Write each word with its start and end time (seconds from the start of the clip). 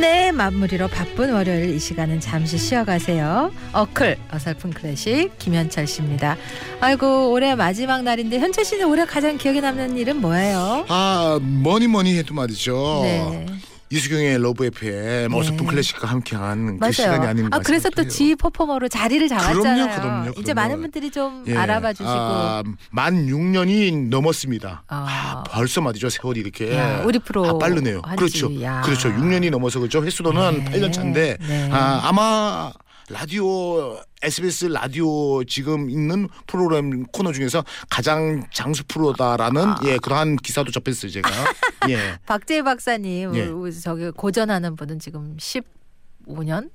한 0.00 0.04
해의 0.04 0.32
마무리로 0.32 0.88
바쁜 0.88 1.30
월요일 1.30 1.74
이 1.74 1.78
시간은 1.78 2.20
잠시 2.20 2.56
쉬어가세요. 2.56 3.52
어클 3.74 4.16
어설픈 4.32 4.70
클래식 4.70 5.38
김현철 5.38 5.86
씨입니다. 5.86 6.38
아이고 6.80 7.30
올해 7.30 7.54
마지막 7.54 8.02
날인데 8.02 8.38
현철 8.38 8.64
씨는 8.64 8.86
올해 8.86 9.04
가장 9.04 9.36
기억에 9.36 9.60
남는 9.60 9.98
일은 9.98 10.22
뭐예요? 10.22 10.86
아 10.88 11.38
뭐니 11.42 11.88
뭐니 11.88 12.16
해도 12.16 12.32
말이죠. 12.32 13.00
네. 13.02 13.46
이수경의 13.92 14.40
러브 14.40 14.64
FM 14.66 15.34
어설픈 15.34 15.66
클래식과 15.66 16.06
함께한 16.06 16.66
그 16.66 16.78
맞아요. 16.78 16.92
시간이 16.92 17.26
아닌가 17.26 17.56
아 17.56 17.60
그래서 17.60 17.90
또. 17.90 18.06
지 18.06 18.34
퍼포머로 18.36 18.88
자리를 18.88 19.28
잡았잖아요. 19.28 19.62
그럼요, 19.62 19.94
그럼요, 20.00 20.30
이제 20.30 20.52
그럼요. 20.52 20.54
많은 20.54 20.80
분들이 20.80 21.10
좀 21.10 21.44
예. 21.46 21.56
알아봐 21.56 21.92
주시고. 21.92 22.08
아, 22.08 22.62
만 22.90 23.26
6년이 23.26 24.08
넘었습니다. 24.08 24.84
아. 24.88 24.96
아, 25.08 25.42
벌써 25.48 25.80
말이죠 25.80 26.08
세월이 26.08 26.40
이렇게 26.40 26.76
야, 26.76 27.02
우리 27.04 27.18
프로 27.18 27.46
아, 27.46 27.58
빠르네요. 27.58 28.02
그렇죠, 28.02 28.62
야. 28.62 28.80
그렇죠. 28.82 29.08
6년이 29.10 29.50
넘어서 29.50 29.78
그렇죠. 29.80 30.04
횟수로는 30.04 30.64
네. 30.64 30.70
8년 30.70 30.92
차인데 30.92 31.36
네. 31.40 31.68
아, 31.72 32.00
아마 32.04 32.72
라디오 33.10 33.98
SBS 34.22 34.66
라디오 34.66 35.42
지금 35.42 35.90
있는 35.90 36.28
프로그램 36.46 37.04
코너 37.06 37.32
중에서 37.32 37.64
가장 37.88 38.46
장수 38.52 38.84
프로다라는 38.86 39.62
아. 39.62 39.80
예 39.84 39.98
그러한 39.98 40.36
기사도 40.36 40.70
접했어요 40.70 41.10
제가. 41.10 41.28
예. 41.90 42.18
박재희 42.26 42.62
박사님 42.62 43.34
예. 43.34 43.80
저기 43.82 44.10
고전하는 44.10 44.76
분은 44.76 45.00
지금 45.00 45.36
15년 45.38 46.70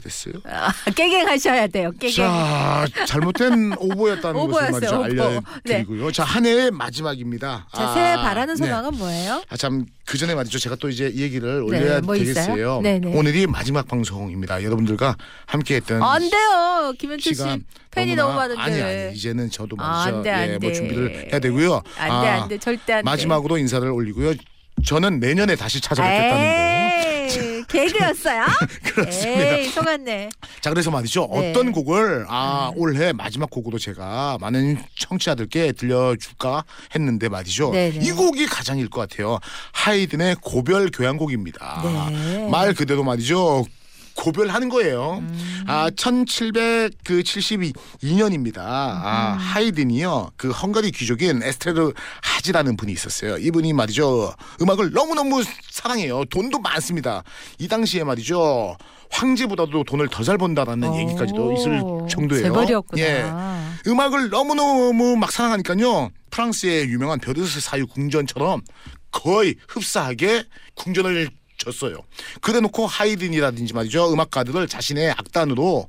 그랬어요. 0.00 0.34
아, 0.44 0.72
깨갱하셔야 0.94 1.66
돼요. 1.68 1.92
깨갱. 1.98 2.16
자 2.16 2.86
잘못된 3.06 3.74
오보였다는 3.78 4.40
것을 4.50 4.70
말이죠 4.72 4.94
오보. 4.96 5.04
알려드리고요. 5.04 6.12
자한 6.12 6.46
해의 6.46 6.70
마지막입니다. 6.70 7.66
자, 7.74 7.92
새해 7.94 8.12
아, 8.14 8.22
바라는 8.22 8.54
네. 8.56 8.66
소망은 8.66 8.94
뭐예요? 8.98 9.42
아 9.48 9.56
참 9.56 9.86
그 10.10 10.18
전에 10.18 10.34
말이죠. 10.34 10.58
제가 10.58 10.74
또 10.74 10.88
이제 10.88 11.08
이 11.14 11.22
얘기를 11.22 11.58
네, 11.58 11.60
올려야 11.60 12.00
뭐 12.00 12.16
있어요? 12.16 12.34
되겠어요. 12.34 12.80
네네. 12.82 13.14
오늘이 13.16 13.46
마지막 13.46 13.86
방송입니다. 13.86 14.64
여러분들과 14.64 15.14
함께 15.46 15.76
했던 15.76 16.02
안 16.02 16.28
돼요. 16.28 16.92
김현철 16.98 17.32
씨 17.32 17.44
팬이 17.92 18.16
너무 18.16 18.34
많은데. 18.34 18.60
아니 18.60 18.82
아니 18.82 19.12
이제는 19.16 19.50
저도 19.50 19.76
아, 19.78 20.02
말이죠. 20.06 20.16
안 20.16 20.22
돼, 20.24 20.30
안 20.32 20.48
예, 20.48 20.58
뭐 20.58 20.68
돼. 20.70 20.72
준비를 20.74 21.28
해야 21.30 21.38
되고요. 21.38 21.82
안 21.96 22.08
돼, 22.22 22.28
아, 22.28 22.42
안 22.42 22.48
돼. 22.48 22.58
절대 22.58 22.94
안 22.94 22.98
돼. 23.00 23.04
마지막으로 23.04 23.56
인사를 23.58 23.88
올리고요. 23.88 24.34
저는 24.84 25.20
내년에 25.20 25.54
다시 25.54 25.80
찾아뵙겠다는 25.80 26.40
거. 26.74 26.79
개그였어요? 27.70 28.46
그렇습니다. 28.94 29.56
에이, 29.56 29.68
속았네. 29.68 30.30
자 30.60 30.70
그래서 30.70 30.90
말이죠. 30.90 31.28
네. 31.32 31.50
어떤 31.50 31.72
곡을 31.72 32.26
아 32.28 32.72
올해 32.76 33.12
마지막 33.12 33.50
곡으로 33.50 33.78
제가 33.78 34.38
많은 34.40 34.82
청취자들께 34.98 35.72
들려줄까 35.72 36.64
했는데 36.94 37.28
말이죠. 37.28 37.70
네네. 37.70 37.98
이 38.04 38.12
곡이 38.12 38.46
가장일 38.46 38.88
것 38.90 39.08
같아요. 39.08 39.38
하이든의 39.72 40.36
고별 40.42 40.90
교향곡입니다. 40.90 41.82
네. 42.10 42.48
말 42.50 42.74
그대로 42.74 43.04
말이죠. 43.04 43.64
고별하는 44.20 44.68
거예요. 44.68 45.18
음. 45.22 45.64
아, 45.66 45.88
1772년입니다. 45.90 48.58
아, 48.58 49.32
음. 49.34 49.38
하이든이요. 49.38 50.30
그 50.36 50.50
헝가리 50.50 50.90
귀족인 50.92 51.42
에스테르 51.42 51.92
하지라는 52.22 52.76
분이 52.76 52.92
있었어요. 52.92 53.38
이분이 53.38 53.72
말이죠. 53.72 54.34
음악을 54.60 54.92
너무너무 54.92 55.42
사랑해요. 55.70 56.26
돈도 56.26 56.58
많습니다. 56.60 57.22
이 57.58 57.66
당시에 57.68 58.04
말이죠. 58.04 58.76
황제보다도 59.10 59.82
돈을 59.84 60.08
더 60.08 60.22
잘 60.22 60.36
번다라는 60.38 60.94
얘기까지도 60.96 61.52
있을 61.54 61.80
정도예요. 62.08 62.44
재벌이었구나. 62.44 63.02
예. 63.02 63.24
음악을 63.88 64.28
너무너무 64.30 65.16
막 65.16 65.32
사랑하니까요. 65.32 66.10
프랑스의 66.30 66.88
유명한 66.90 67.18
베르스 67.18 67.58
사유 67.60 67.88
궁전처럼 67.88 68.60
거의 69.10 69.56
흡사하게 69.66 70.44
궁전을 70.76 71.30
졌어요. 71.60 71.98
그래놓고 72.40 72.86
하이든이라든지 72.86 73.74
말이죠. 73.74 74.12
음악가들을 74.12 74.66
자신의 74.66 75.10
악단으로 75.12 75.88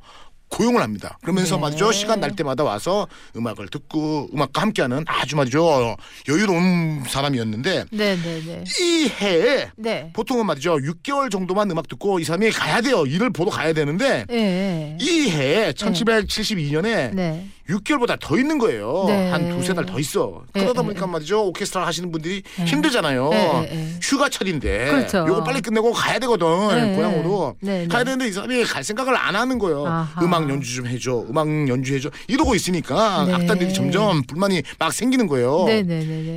고용을 0.49 0.81
합니다. 0.81 1.17
그러면서 1.21 1.55
네. 1.55 1.61
말이죠. 1.61 1.93
시간 1.93 2.19
날 2.19 2.35
때마다 2.35 2.65
와서 2.65 3.07
음악을 3.37 3.69
듣고 3.69 4.27
음악과 4.33 4.61
함께하는 4.63 5.05
아주 5.07 5.37
말이죠. 5.37 5.95
여유로운 6.27 7.05
사람이었는데 7.07 7.85
네네네. 7.89 8.65
이 8.81 9.09
해에 9.21 9.69
네. 9.77 10.11
보통은 10.13 10.45
말이죠. 10.45 10.75
6개월 10.75 11.31
정도만 11.31 11.71
음악 11.71 11.87
듣고 11.87 12.19
이 12.19 12.25
사람이 12.25 12.51
가야 12.51 12.81
돼요. 12.81 13.05
일을 13.05 13.29
보러 13.31 13.49
가야 13.49 13.71
되는데 13.71 14.25
예. 14.29 14.97
이 14.99 15.29
해에 15.29 15.71
1772년에 15.71 17.15
네. 17.15 17.47
6개월보다 17.75 18.17
더 18.19 18.37
있는 18.37 18.57
거예요. 18.57 19.05
네. 19.07 19.29
한 19.31 19.49
두세 19.49 19.73
달 19.73 19.85
더 19.85 19.99
있어. 19.99 20.43
네, 20.53 20.61
그러다 20.61 20.81
네, 20.81 20.87
보니까 20.87 21.05
네. 21.05 21.11
말이죠. 21.13 21.47
오케스트라 21.47 21.85
하시는 21.87 22.11
분들이 22.11 22.43
힘들잖아요. 22.65 23.29
네, 23.29 23.51
네, 23.51 23.75
네. 23.75 23.99
휴가철인데 24.01 24.85
그렇죠. 24.91 25.25
요거 25.27 25.43
빨리 25.43 25.61
끝내고 25.61 25.91
가야 25.91 26.19
되거든. 26.19 26.47
네. 26.69 26.95
고향으로. 26.95 27.55
가야 27.89 28.03
되는데 28.03 28.27
이 28.27 28.31
사람이 28.31 28.63
갈 28.65 28.83
생각을 28.83 29.15
안 29.17 29.35
하는 29.35 29.57
거예요. 29.59 29.85
아하. 29.87 30.21
음악 30.23 30.49
연주 30.49 30.75
좀 30.75 30.87
해줘. 30.87 31.25
음악 31.29 31.47
연주 31.67 31.95
해줘. 31.95 32.09
이러고 32.27 32.55
있으니까 32.55 33.25
네. 33.25 33.33
악단들이 33.33 33.73
점점 33.73 34.21
불만이 34.23 34.61
막 34.79 34.93
생기는 34.93 35.27
거예요. 35.27 35.65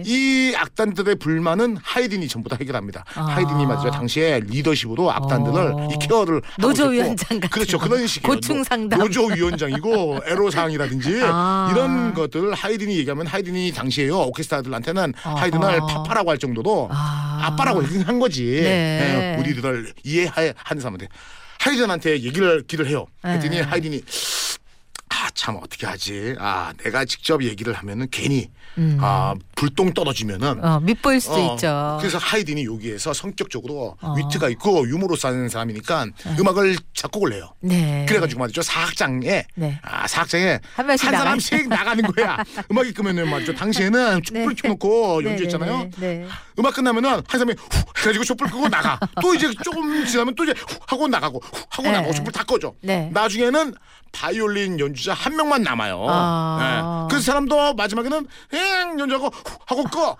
이 0.07 0.55
악단들의 0.57 1.17
불만은 1.17 1.77
하이든이 1.83 2.29
전부 2.29 2.49
다 2.49 2.57
해결합니다. 2.61 3.05
아. 3.15 3.23
하이든이 3.23 3.67
말이죠. 3.67 3.91
당시에 3.91 4.41
리더십으로 4.47 5.11
악단들을 5.13 5.59
어. 5.75 5.89
이 5.93 5.99
케어를 6.07 6.41
노조 6.59 6.87
위원장 6.89 7.41
같은 7.41 7.49
그렇죠. 7.51 7.79
거. 7.79 7.89
그런 7.89 8.07
식이에요. 8.07 8.35
고충 8.35 8.59
노- 8.59 8.65
상담. 8.65 8.99
노조 9.01 9.27
위원장이고 9.27 10.21
애로사항이라든지 10.27 11.21
아. 11.31 11.69
이런 11.73 12.15
것들 12.15 12.53
하이든이 12.55 12.97
얘기하면 12.99 13.27
하이든이 13.27 13.73
당시에요. 13.73 14.19
오케스트라들한테는 14.21 15.13
아하. 15.23 15.41
하이든을 15.43 15.81
파파라고 15.81 16.31
할 16.31 16.39
정도로 16.39 16.89
아. 16.91 17.41
아빠라고 17.45 17.83
한 18.05 18.19
거지. 18.19 18.45
네. 18.45 19.37
예, 19.37 19.41
우리들을 19.41 19.93
이해하는 20.05 20.55
사람한테 20.81 21.09
하이든한테 21.61 22.21
얘기를 22.21 22.63
기를 22.67 22.87
해요. 22.89 23.07
했더니 23.25 23.57
네. 23.57 23.63
하이든이 23.63 24.03
아 25.11 25.29
참 25.35 25.57
어떻게 25.63 25.87
하지? 25.87 26.35
아 26.39 26.73
내가 26.85 27.05
직접 27.05 27.43
얘기를 27.43 27.73
하면은 27.75 28.07
괜히 28.11 28.51
음. 28.79 28.99
아 29.01 29.35
불똥 29.57 29.93
떨어지면은 29.93 30.65
어, 30.65 30.81
밑보일 30.81 31.21
수도 31.21 31.35
어, 31.35 31.55
있죠. 31.55 31.97
그래서 32.01 32.19
하이든이 32.19 32.65
여기에서 32.65 33.13
성격적으로 33.13 33.97
어. 34.01 34.15
위트가 34.15 34.49
있고 34.51 34.89
유머로 34.89 35.17
사는 35.17 35.49
사람이니까 35.49 36.07
음악을 36.39 36.77
작곡을 36.95 37.33
해요. 37.35 37.53
네. 37.61 38.05
그래가지고 38.09 38.41
말이죠 38.41 38.63
사학장에 38.63 39.45
네. 39.55 39.79
아 39.83 40.07
사학장에 40.07 40.61
한 40.75 40.85
한 40.91 40.97
사람씩 40.99 41.69
나가는 41.69 42.03
거야. 42.13 42.37
음악이 42.71 42.93
끄면은 42.93 43.29
말이죠. 43.29 43.55
당시에는 43.55 44.23
촛불 44.23 44.55
네. 44.55 44.63
켜놓고 44.63 45.23
네, 45.23 45.31
연주했잖아요. 45.31 45.79
네, 45.79 45.91
네, 45.99 46.15
네. 46.19 46.29
음악 46.59 46.75
끝나면은 46.75 47.11
한 47.11 47.23
사람이 47.31 47.53
후 47.53 47.83
해가지고 47.99 48.25
촛불 48.25 48.49
끄고 48.49 48.69
나가. 48.69 48.99
또 49.21 49.35
이제 49.35 49.53
조금 49.63 50.05
지나면 50.07 50.35
또 50.35 50.45
이제 50.45 50.53
후 50.57 50.79
하고 50.87 51.09
나가고 51.09 51.41
후 51.43 51.63
하고 51.71 51.83
네. 51.83 51.93
나가고 51.93 52.15
촛불 52.15 52.33
다 52.33 52.45
꺼져. 52.45 52.75
네. 52.81 53.11
나중에는 53.13 53.75
바이올린 54.13 54.79
연주자 54.79 55.13
한 55.13 55.35
명만 55.37 55.63
남아요. 55.63 56.07
아. 56.09 57.09
네. 57.11 57.15
그 57.17 57.21
사람도 57.21 57.75
마지막에는 57.75 58.27
행 58.53 58.99
연주하고 59.01 59.27
후 59.27 59.43
하고 59.67 59.85
꺼. 59.85 60.17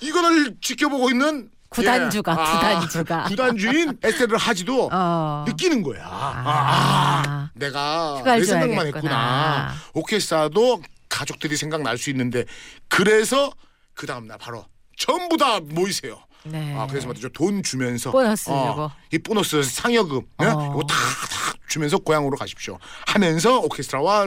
이거를 0.00 0.56
지켜보고 0.60 1.10
있는 1.10 1.50
구단주가, 1.68 2.32
예. 2.32 2.52
구단주가. 2.52 3.24
구단주인 3.24 3.98
에스테르 4.02 4.36
하지도 4.36 4.88
어. 4.92 5.44
느끼는 5.46 5.82
거야. 5.82 6.04
아, 6.04 6.32
아. 6.44 7.22
아, 7.26 7.50
내가 7.54 8.22
내 8.24 8.42
생각만 8.42 8.76
줘야겠구나. 8.76 9.68
했구나. 9.68 9.74
오케스트라도 9.94 10.82
가족들이 11.08 11.56
생각날 11.56 11.96
수 11.98 12.10
있는데 12.10 12.44
그래서 12.88 13.52
그 13.94 14.06
다음 14.06 14.26
날 14.26 14.38
바로 14.38 14.64
전부 14.96 15.36
다 15.36 15.60
모이세요. 15.60 16.18
네. 16.44 16.74
아 16.76 16.86
그래서 16.86 17.06
말이죠 17.06 17.28
돈 17.28 17.62
주면서 17.62 18.10
보너스 18.10 18.48
이거. 18.48 18.90
이 19.12 19.18
보너스 19.18 19.62
상여금 19.62 20.22
예? 20.42 20.46
어. 20.46 20.70
이거 20.72 20.80
다, 20.88 20.94
다 20.96 21.52
주면서 21.68 21.98
고향으로 21.98 22.36
가십시오 22.38 22.78
하면서 23.06 23.58
오케스트라와 23.60 24.26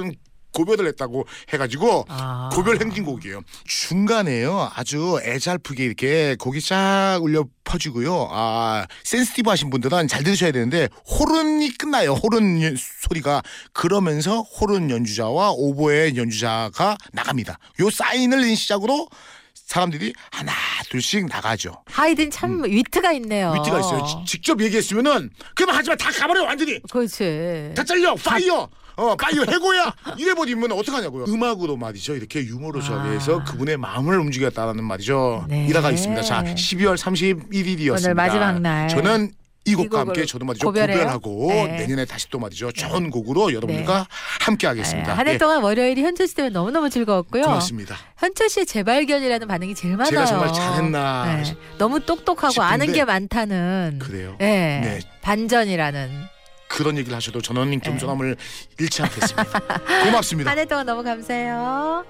고별을 0.53 0.87
했다고 0.89 1.25
해가지고 1.51 2.05
아. 2.09 2.49
고별 2.53 2.79
행진곡이에요. 2.79 3.41
중간에요 3.65 4.71
아주 4.75 5.19
애잘프게 5.23 5.83
이렇게 5.83 6.35
곡이 6.39 6.61
쫙 6.61 7.19
울려 7.21 7.45
퍼지고요. 7.63 8.29
아 8.31 8.85
센스티브 9.03 9.49
하신 9.49 9.69
분들은 9.69 10.07
잘 10.07 10.23
들으셔야 10.23 10.51
되는데 10.51 10.87
호른이 11.07 11.71
끝나요. 11.77 12.13
호른 12.13 12.61
연- 12.61 12.75
소리가 12.77 13.41
그러면서 13.73 14.41
호른 14.41 14.89
연주자와 14.89 15.51
오보의 15.51 16.15
연주자가 16.15 16.97
나갑니다. 17.11 17.57
요 17.81 17.89
사인을 17.89 18.55
시작으로 18.55 19.07
사람들이 19.55 20.13
하나 20.31 20.51
둘씩 20.89 21.25
나가죠. 21.27 21.71
하이든 21.85 22.29
참 22.31 22.63
위트가 22.63 23.11
있네요. 23.13 23.51
음. 23.51 23.59
위트가 23.59 23.79
있어요. 23.79 24.05
지- 24.05 24.31
직접 24.33 24.61
얘기했으면은 24.61 25.31
그럼 25.55 25.75
하지마 25.75 25.95
다 25.95 26.11
가버려 26.11 26.43
완전히 26.43 26.79
그렇지. 26.91 27.71
다 27.75 27.83
잘려 27.83 28.13
파이어 28.15 28.69
어 28.95 29.15
빨리 29.15 29.39
해고야 29.39 29.93
이래 30.17 30.33
버리면 30.33 30.71
어떡하냐고요. 30.71 31.25
음악으로 31.25 31.77
말이죠. 31.77 32.15
이렇게 32.15 32.41
유머로 32.41 32.81
저기해서 32.81 33.39
아. 33.39 33.43
그분의 33.43 33.77
마음을 33.77 34.19
움직였다는 34.19 34.83
말이죠. 34.83 35.45
네. 35.49 35.67
일화가 35.67 35.91
있습니다. 35.91 36.21
자 36.21 36.43
12월 36.43 36.97
31일이었습니다. 36.97 38.03
오늘 38.03 38.13
마지막 38.13 38.59
날. 38.59 38.87
저는 38.89 39.31
이 39.65 39.75
곡과 39.75 39.99
함께 40.01 40.25
저도 40.25 40.43
말이죠 40.45 40.67
고별해요? 40.67 40.97
고별하고 40.97 41.47
네. 41.49 41.77
내년에 41.77 42.05
다시 42.05 42.29
또 42.29 42.37
말이죠 42.37 42.71
좋은 42.73 43.09
곡으로 43.09 43.53
여러분들과 43.53 44.07
함께 44.41 44.67
하겠습니다. 44.67 45.17
한해 45.17 45.33
예, 45.33 45.37
동안 45.37 45.61
월요일이 45.61 46.03
현철 46.03 46.27
씨 46.27 46.35
때문에 46.35 46.53
너무너무 46.53 46.89
즐거웠고요. 46.89 47.43
고맙습니다. 47.43 47.95
현철 48.17 48.49
씨의 48.49 48.65
재발견이라는 48.65 49.47
반응이 49.47 49.73
제일 49.75 49.95
많아요. 49.95 50.09
제가 50.09 50.25
정말 50.25 50.53
잘했나 50.53 51.35
네. 51.43 51.55
너무 51.77 52.01
똑똑하고 52.01 52.51
싶은데 52.51 52.73
아는 52.73 52.91
게 52.91 53.05
많다는 53.05 53.99
그래요. 54.01 54.35
네. 54.39 54.81
네. 54.83 54.99
반전이라는 55.21 56.32
그런 56.73 56.97
얘기를 56.97 57.15
하셔도 57.15 57.41
저는 57.41 57.69
네. 57.71 57.77
겸손함을 57.79 58.35
잃지 58.79 59.01
않겠습니다. 59.03 59.43
고맙습니다. 60.05 60.51
한 60.51 60.57
해 60.59 60.65
동안 60.65 60.85
너무 60.85 61.03
감사해요. 61.03 62.03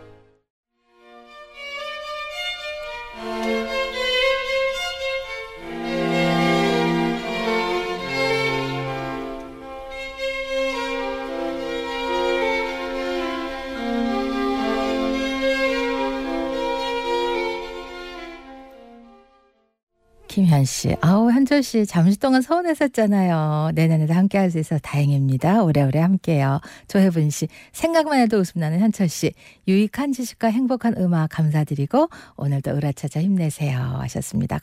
김현 20.34 20.66
씨, 20.66 20.96
아우 21.02 21.30
현철 21.30 21.62
씨 21.62 21.86
잠시 21.86 22.18
동안 22.18 22.42
서운했었잖아요. 22.42 23.70
내년에도 23.76 24.16
함께 24.16 24.40
할 24.40 24.50
수 24.50 24.58
있어서 24.58 24.80
다행입니다. 24.82 25.62
오래오래 25.62 26.00
함께요. 26.00 26.60
조혜분 26.88 27.30
씨, 27.30 27.48
생각만 27.72 28.20
해도 28.20 28.40
웃음 28.40 28.60
나는 28.60 28.80
현철 28.80 29.10
씨, 29.10 29.32
유익한 29.68 30.12
지식과 30.12 30.48
행복한 30.48 30.96
음악 30.98 31.30
감사드리고 31.30 32.10
오늘도 32.36 32.72
으라차차 32.72 33.22
힘내세요 33.22 33.78
하셨습니다. 33.78 34.60